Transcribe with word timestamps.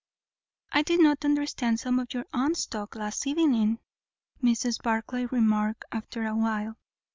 "I 0.71 0.81
did 0.81 0.99
not 0.99 1.23
understand 1.25 1.79
some 1.79 1.99
of 1.99 2.11
your 2.11 2.25
aunt's 2.33 2.65
talk 2.65 2.95
last 2.95 3.27
evening," 3.27 3.77
Mrs. 4.41 4.81
Barclay 4.81 5.27
remarked 5.27 5.85
after 5.91 6.25
a 6.25 6.35
while. 6.35 6.79